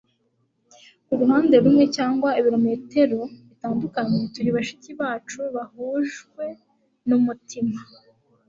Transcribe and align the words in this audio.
kuruhande 1.05 1.55
rumwe 1.63 1.83
cyangwa 1.95 2.29
ibirometero 2.39 3.19
bitandukanye 3.47 4.19
turi 4.33 4.49
bashiki 4.55 4.91
bacu 4.99 5.39
bahujwe 5.55 6.43
n'umutima 7.07 7.75